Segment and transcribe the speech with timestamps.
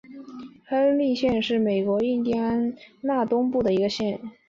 [0.65, 4.19] 亨利县是美国印地安纳州东部的一个县。